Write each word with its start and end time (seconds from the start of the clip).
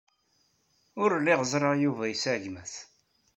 Ur 1.01 1.11
lliɣ 1.19 1.39
ẓriɣ 1.51 1.73
Yuba 1.83 2.03
yesɛa 2.07 2.37
gma-s. 2.43 2.73